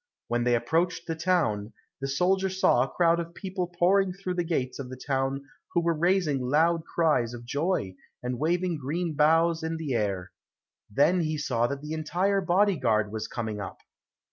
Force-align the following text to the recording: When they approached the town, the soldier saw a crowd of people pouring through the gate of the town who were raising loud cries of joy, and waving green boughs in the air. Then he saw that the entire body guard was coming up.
When 0.29 0.45
they 0.45 0.55
approached 0.55 1.05
the 1.05 1.13
town, 1.15 1.73
the 1.99 2.07
soldier 2.07 2.49
saw 2.49 2.81
a 2.81 2.89
crowd 2.89 3.19
of 3.19 3.35
people 3.35 3.67
pouring 3.67 4.11
through 4.13 4.33
the 4.33 4.43
gate 4.43 4.77
of 4.79 4.89
the 4.89 4.97
town 4.97 5.43
who 5.75 5.81
were 5.83 5.93
raising 5.93 6.41
loud 6.41 6.85
cries 6.85 7.35
of 7.35 7.45
joy, 7.45 7.93
and 8.23 8.39
waving 8.39 8.79
green 8.79 9.13
boughs 9.13 9.61
in 9.61 9.77
the 9.77 9.93
air. 9.93 10.31
Then 10.89 11.21
he 11.21 11.37
saw 11.37 11.67
that 11.67 11.81
the 11.83 11.93
entire 11.93 12.41
body 12.41 12.77
guard 12.77 13.11
was 13.11 13.27
coming 13.27 13.59
up. 13.61 13.77